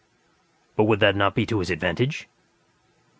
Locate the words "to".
1.45-1.59